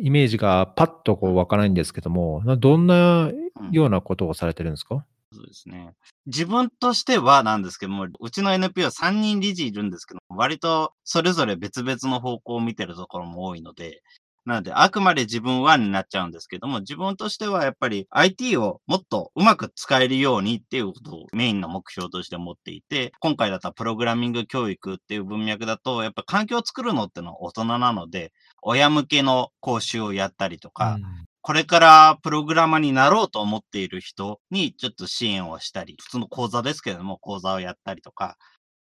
[0.00, 3.30] イメージがパッとこう湧かないんですけども、どんな
[3.72, 5.92] ようなことをされてるんですか、うん、そうですね。
[6.26, 14.02] 自分としてはなんですけども、うちの NPO3 人理事いるんですけど、割とそれぞれ別々の方向を見てるところも多いので、
[14.48, 28.32] なので、あくまで自分はになっちゃうんですけども、自分としてはやっぱり IT をもっとうまく使えるようにっていうことをメインの目標として持っていて、今回だったらプログラミング教育っていう文脈だと、やっぱ環境を作るのってのは大人なので、
[28.62, 31.04] 親向けの講習をやったりとか、うん。
[31.42, 38.38] これからプログラマーになろうと思っている人にちょっと支援をしたり、普通の講座ですけれども、講座をやったりとか、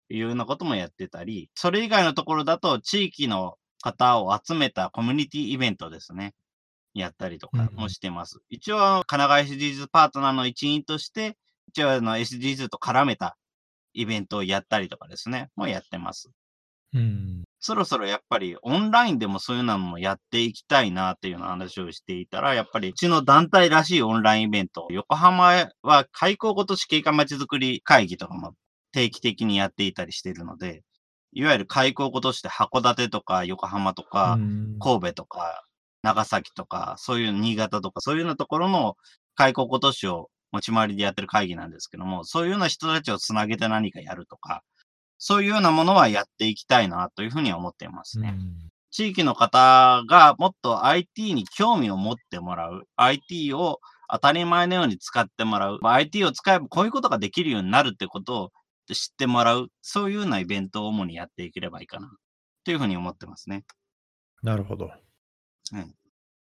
[0.10, 6.34] いうようなこともやってたり、それ以外のところだと地域の方を集めたコミュニティイベントですね。
[6.96, 8.38] やったりとかもしてます。
[8.38, 13.38] うん、一応、神奈川 SDGs パートナーの一員として、一応あの SDGs と絡めた
[13.94, 16.30] イベントをやったりとかですね、もうやってます。
[16.94, 28.54] うん、そろそろやっぱりオンラインでもそういうのもやっていきたいなっていうような話をしていたら、やっぱりうちの団体らしいオンラインイベント、横浜は開港ごと市景観まちづくり会議とかも
[28.94, 30.84] 定期的にやっていたりしているので、
[31.36, 34.40] いわゆる開港として函館とか横浜とか、
[34.80, 35.64] 神戸とか、
[36.02, 38.96] 長崎とか、そういう新潟とか、そういうようなところの
[39.36, 44.64] 開港都市を持ち回りでやってる会議なんですけども、そういうような人たちをつなげて何かやるとか、
[45.18, 48.30] そういうようなものはやっていきたいなというふうには思っていますね。
[48.92, 58.52] 地域の方がもっと IT に興味を持ってもらう、IT を当たり前のように使ってもらう、IT を使えばこういうことができるようになるってことを
[58.94, 62.12] 知ってもらう、そういうようなイベントを主にやっていければいいかな、
[62.64, 63.64] というふうに思ってますね。
[64.44, 64.92] なるほど。
[65.74, 65.96] うん。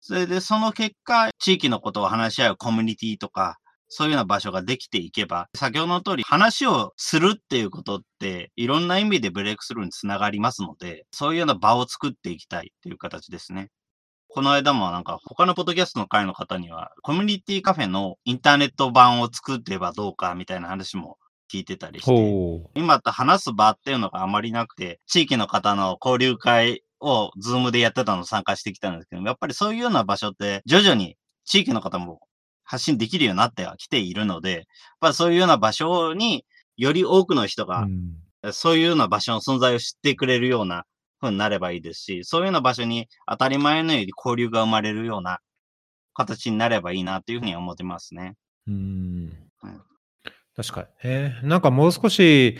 [0.00, 3.58] それで、その結果、地域のことを話し合うコミュニティとか、
[3.94, 13.68] そういうような場所ができていけば、先ほどの通り話をするっていうことって、いろんな意味でブレイクスルーにつながりますので、そういうような場を作っていきたいっていう形ですね。
[14.28, 21.18] この間もなんか他のポッドキャストの会の方には、コミュニティカフェのインターネット版を作ってばどうかみたいな話も
[21.52, 32.20] 聞いてたりして、今って話す場っていうのがあまりなくて、地域の方の交流会をズームでやってたの参加してきたんですけど、やっぱりそういうような場所って徐々に地域の方も
[32.64, 34.64] 発信できるようになってはきているので、やっ
[35.00, 36.46] ぱそういうような場所に
[36.76, 37.86] より多くの人が、
[38.52, 40.84] そういうような場所の存在を知ってくれるような
[41.20, 45.40] 風になればいいですし、そういうような場所に当たり前のように交流が生まれるような
[46.14, 48.34] 形になればいいなというふうに思ってますね。
[48.66, 49.32] うん。
[50.56, 50.86] 確かに。
[51.04, 51.34] え。
[51.42, 52.58] ー、なんかもう少し、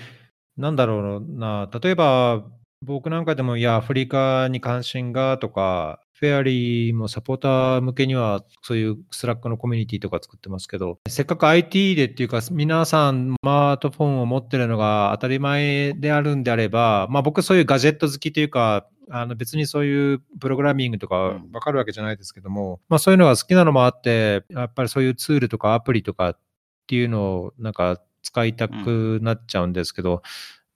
[0.57, 2.45] なんだろうな、例えば
[2.84, 21.16] 僕なんかでも、いや、アフリカに関心がとか、フェアリーもサポーター向けには、そういうスラックのコミュニティとか作ってますけど、せっかく IT でっていうか、皆さん、スマートフォンを持ってるのが当たり前であるんであれば、まあ僕そういうガジェット好きというか、あの別にそういうプログラミングとか
[21.53, 26.38] わかるわけじゃないですけども、まあそういうのが好きなのもあって、やっぱりそういうツールとかアプリとかっ
[26.86, 30.22] ていうのをなんか使いたくなっちゃうんですけど、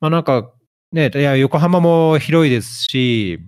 [0.01, 0.53] まあなんか
[0.93, 3.41] ね、いや、横浜も広いですし、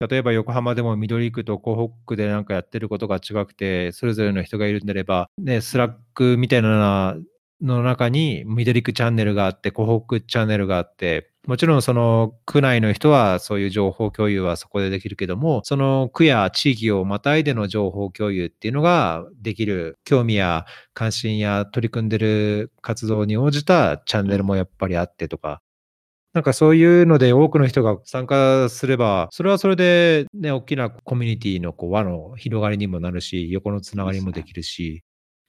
[0.00, 7.16] 例えば横浜でも緑区と港北区でなんかやってることが違くて、それぞれの人がいるんであれば、ね、スラックみたいな
[7.60, 20.64] の中に緑区チャンネルがあって、港北区チャンネルがあって、もちろんその区内の人はそういう情報共有はそこでできるけども、その区や地域をまたいでの情報共有っていうのができる興味や
[20.94, 25.60] 関心や取り組んでる活動に応じたチャンネルもやっぱりあってとか、
[26.34, 35.04] なんかそういうので多くの人が参加すれば、それはそれでね、大きなコミュニティのこう輪の広がりにもなるし、横のつながりもできるし、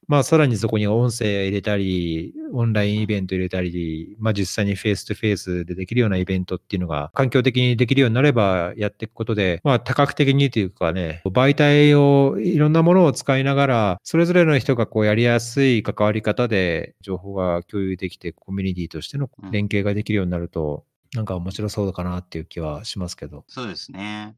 [0.08, 23.46] まあさらにそこに音声入れたり、オンラインイベント入れたり、まあ実際にフェイストゥフェイスでできるようなイベントっていうのが環境的にできるようになればやっていくことで、まあ多角的にというかね、媒体をいろんなものを使いながら、それぞれの人がこうやりやすい関わり方で情報が共有できて、コミュニティとしての連携ができるようになると、なんか面白そうかなっていう気はしますけど。
[23.48, 24.36] そうですね。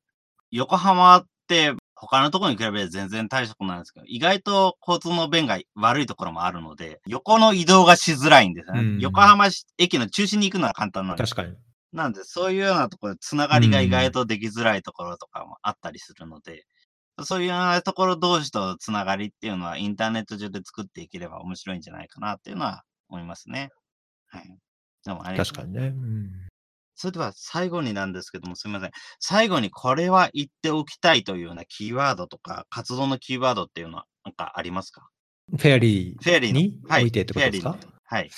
[0.51, 8.79] 横浜って他のところに比べて全然大したことないんですけど、意外と交通の便が悪いところもあるので、横の移動がしづらいんですね。
[8.79, 11.33] うん、横浜駅の中心に行くのは簡単なんです。
[11.33, 11.57] 確かに。
[11.93, 16.65] なんで、そういうようなところでつながりが意外とできづらいところとかもあったりするので、
[17.17, 23.69] うん、そういうようなところ同士とつながりっていうのはインターネット上で作っていければ面白いんじゃないかなっていうのは思いますね。
[24.27, 24.57] はい。
[25.03, 25.87] でもありがとう確かにね。
[25.87, 26.47] うん
[26.97, 28.91] それでは最後になんですけども、すみません。
[29.19, 35.07] 最後にこれは言っておきたいというようなキーワードとか、活動のキーワードっていうのはなんかありますか？
[35.49, 38.29] フェアリーに置いてってことですか、はい。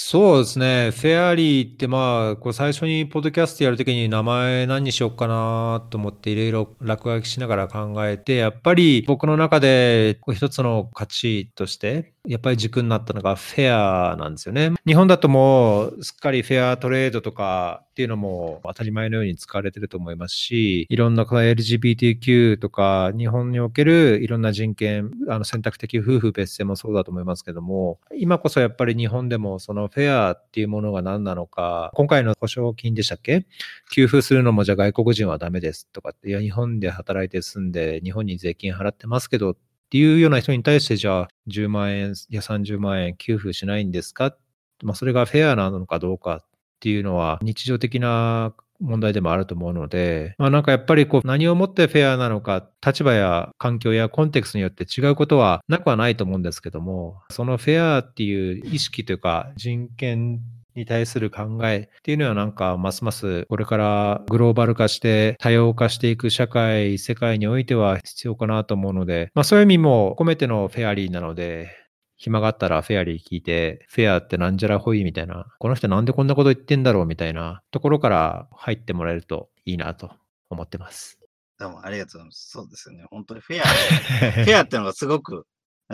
[0.00, 0.92] そうですね。
[0.92, 13.74] フェアリーってまあ、こう最初にポッドキャストやるときに名前何にしようかなと思っていろいろ落書きしながら考えて、やっぱり僕の中で一つの価値として、やっぱり軸になったのがフェ
[14.12, 14.72] アなんですよね。
[14.86, 33.46] 日本だともうすっかりフェアトレードとかっていうのも当たり前のように使われてると思いますし、いろんな LGBTQ とか日本におけるいろんな人権、あの選択的夫婦別姓もそうだと思いますけども、今こそやっぱり日本でもそのフェアっていうものが何なのか、今回の保証金でしたっけ？
[33.90, 39.56] 給付するのもじゃあ外国人はダメですとかって、いや日本で働いて住んで日本に税金払ってますけどっ
[39.90, 44.36] ていうような人に対して、じゃあ10万円や30万円給付しないんですか？
[44.84, 46.44] まあ、それがフェアなのかどうか
[46.78, 60.40] っていうのは日常的な問題でもあると思うので、まあ、なんかやっぱりこう何をもってフェアなのか、立場や環境やコンテクストによって違うことはなくはないと思うんですけども、そのフェアっていう意識というか人権
[60.76, 71.87] に対する考えっていうのはなんかますますこれからグローバル化して多様化していく社会、世界においては必要かなと思うので、まあそういう意味も込めてのフェアリーなので、
[72.18, 80.10] 暇があったらフェアリー聞いて、フェアってなんじゃらほいみたいな、この人なんでこんなこと言ってんだろうみたいなところから入ってもらえるといいなと
[80.50, 81.18] 思ってます。
[81.58, 82.50] どうもありがとうございます。
[82.50, 83.04] そうですよね。
[83.10, 83.64] 本当にフェア、
[84.44, 85.46] フェアってのがすごく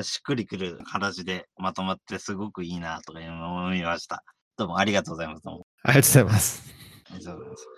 [0.02, 4.24] しっくりくる形でまとまってすごくいいなとか思いました。
[4.56, 5.42] どうもありがとうございます。
[5.44, 6.72] どうもありがとうございます。
[7.12, 7.68] ありがとうございます。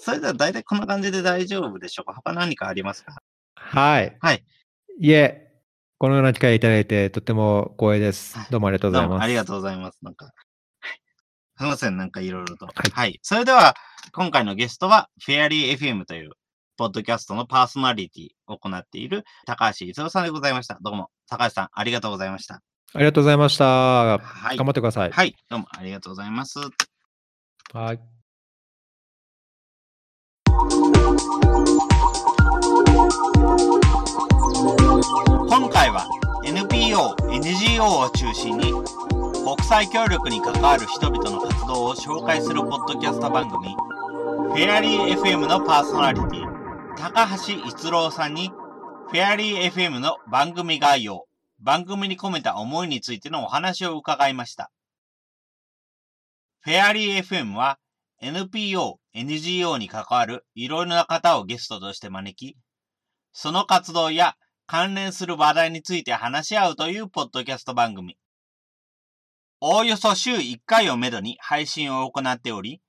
[0.00, 2.14] それでは大体こんな感じで大丈夫でしょうか？
[2.14, 3.16] 他何かありますか？
[3.56, 4.16] はい。
[4.20, 4.44] はい。
[5.00, 5.47] いえ、
[6.00, 8.38] このような機会いただいてとても光栄です。
[8.52, 9.24] どうもありがとうございます。
[9.24, 9.98] ありがとうございます。
[10.00, 10.34] なんか、はい。
[11.56, 12.66] すみません、なんかいろいろと。
[12.66, 13.18] はい、はい。
[13.22, 13.74] それでは、
[14.12, 16.30] 今回のゲストは、フェアリー FM という
[16.76, 20.78] ポッドキャストのパーソナリティを行っている高橋逸郎さんでございました。
[20.80, 22.62] どうも、高橋さん、ありがとうございました。
[22.94, 23.64] ありがとうございました。
[23.64, 25.10] はい、頑張ってください。
[25.10, 26.60] はい、どうもありがとうございます。
[27.72, 28.00] はい。
[35.48, 36.06] 今回は
[36.44, 43.76] NPO、NGO を中心に国際協力に関わる人々の活動を紹介するポッドキャスト番組
[44.48, 51.26] フェアリー FM のパーソナリティ、高橋逸郎さんに、フェアリー FM の番組概要、
[51.60, 54.72] 番組に込めた思いについてのお話を伺いました。
[56.60, 57.78] フェアリー FM は
[58.20, 62.56] NPO、NGO に関わるいろいろな方をゲストとして招き、
[63.32, 68.18] その活動や関連する話題について話し合うというポッドキャスト番組。
[69.60, 72.80] おおよそ週1回をめどに配信を行っており、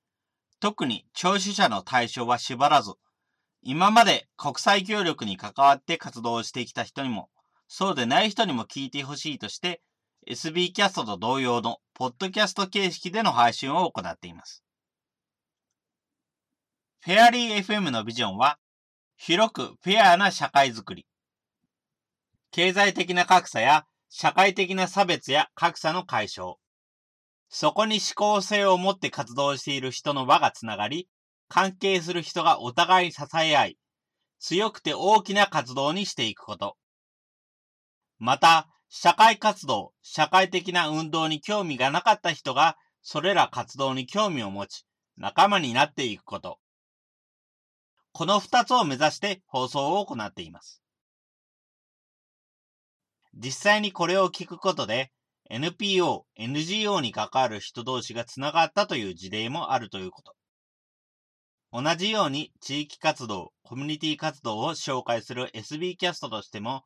[0.60, 2.92] 特に聴取者の対象は縛らず、
[3.62, 7.28] 今まで国際協力に関わって活動をしてきた人にも、
[7.66, 9.82] そうでない人にも聞いてほしいとして、
[10.28, 14.62] SB キャストと同様のポッドキャスト形式での配信を行っています。
[17.00, 18.58] フェアリー FM のビジョンは、
[19.22, 21.06] 広くフェアな社会づくり。
[22.52, 26.54] 経済的な格差や社会的な差別や格差の解消。
[27.50, 31.06] そこに思考性を持って活動している人の輪がつながり、
[31.48, 33.78] 関係する人がお互い支え合い、
[34.38, 36.78] 強くて大きな活動にしていくこと。
[38.18, 44.86] また、社会活動、社会的な運動に興味がなかった人が、それら活動に興味を持ち、
[45.18, 46.58] 仲間になっていくこと。
[48.12, 50.82] この二つを目指して放送を行っています。
[53.34, 55.12] 実際にこれを聞くことで、
[55.48, 60.34] NPO、NGO に関わる人同士がつながったという事例もあるということ。
[61.72, 66.84] 同じように地域活動、コミュニティ活動を紹介する SB キャストとしても、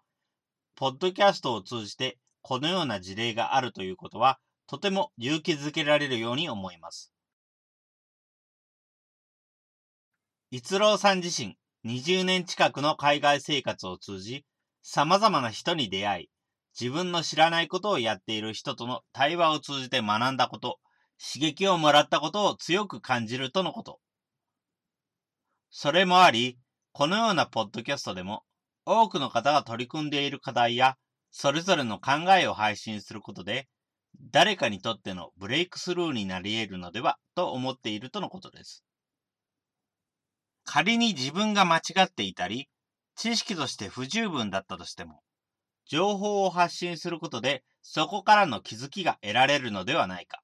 [0.76, 7.13] ポッドキャストを通じてこのような事例があるということは、とても勇気づけられるように思います。
[10.56, 14.46] 逸郎さん自身、20年近くの海外生活を通じ、
[14.84, 16.30] 様々な人に出会い、
[16.80, 20.78] 自分の知らないことをやっている人との対話を通じて学んだこと、
[21.18, 23.98] 刺激をもらったことを強く感じるとのこと。
[25.70, 26.56] それもあり、
[26.92, 28.44] このようなポッドキャストでも、
[28.86, 30.96] 多くの方が取り組んでいる課題や、
[31.32, 33.66] それぞれの考えを配信することで、
[34.30, 38.84] 誰かにとってのブレイクスルーになり得るのではと思っているとのことです。
[40.64, 42.68] 仮に自分が間違っていたり、
[43.14, 45.22] 知識として不十分だったとしても、
[45.86, 50.42] 情報を発信することで、そこからの気づきが得られるのではないか。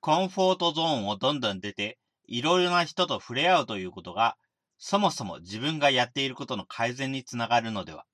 [0.00, 4.36] コンフォートゾーンをどんどん出て、いろいろな人と触れ合うということが、
[4.78, 8.04] そもそも自分がやっていることの改善につながるのでは。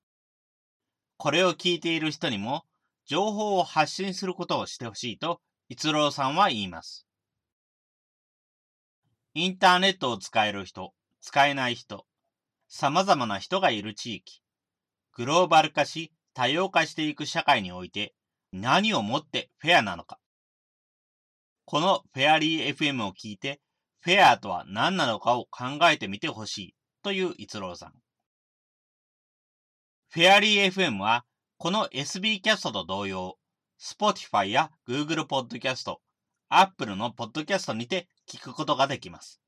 [1.17, 2.65] これを聞いている人にも、
[3.07, 7.08] 情報を発信することをしてほしいと、逸郎さんは言います。
[9.39, 12.07] インターネットを使える人、使えない人、
[12.67, 14.43] 様々な人がいる地域、
[15.13, 18.15] グローバル化し多様化していく社会において
[18.53, 20.19] 何をもってフェアなのか。
[21.67, 23.61] このフェアリー FM を聞いて、
[24.01, 26.75] フェアとは何なのかを考えてみてほしい
[27.05, 27.93] という逸郎さん。
[30.09, 31.25] フェアリー FM は
[31.59, 33.37] この SB キャストと同様、
[33.81, 35.95] Spotify や Google Podcast、
[36.49, 39.41] Apple の Podcast にて聞くことができます。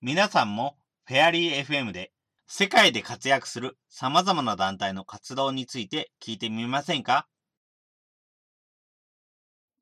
[0.00, 0.76] 皆さんも
[1.06, 2.12] フェアリー FM で
[2.46, 7.26] 世界で活躍する様々な団体の活動について聞いてみませんか？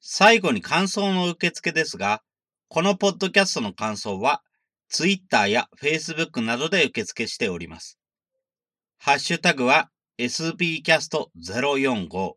[0.01, 2.22] 最後に感想の受付ですが、
[2.68, 4.42] このポッドキャストの感想は
[4.88, 7.98] Twitter や Facebook などで受付しております。
[8.98, 12.32] ハッシュタグは sbcast045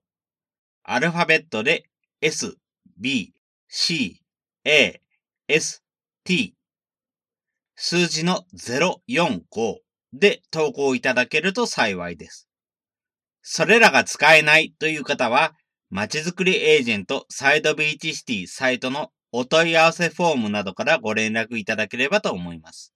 [0.84, 1.86] アルファベットで
[2.22, 2.58] s,
[2.98, 3.34] b,
[3.68, 4.20] c,
[4.66, 5.03] a,
[5.50, 5.84] s,
[6.24, 6.56] t
[7.76, 9.42] 数字の045
[10.14, 12.48] で投稿いただけると幸いです。
[13.42, 15.54] それらが使えないという方は、
[15.90, 22.94] まちづくりエージェントサイドビーチシティサイトのお問い合わせフォームなどからご連絡いただければと思います。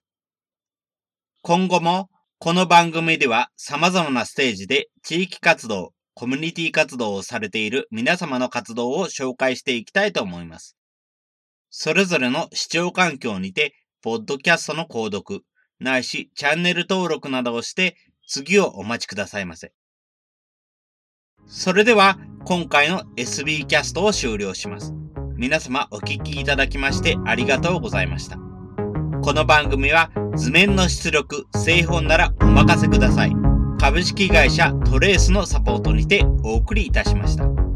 [1.42, 10.78] 今後もこの番組では様々なステージで地域活動、コミュニティ活動をされている皆様の活動を紹介していきたいと思います。
[11.80, 13.72] それぞれの視聴環境にて、
[14.02, 15.44] ポッドキャストの購読、
[15.78, 17.94] ないしチャンネル登録などをして
[18.26, 19.72] 次をお待ちくださいませ。
[21.46, 24.92] それでは今回の SB キャストを終了します。
[25.36, 28.38] 皆様お聴きいただきましてありがとうございました。
[29.22, 33.32] この番組は図面の出力、製本ならお任せください。
[33.80, 37.67] 株式会社トレースのサポートにてお送りいたしました。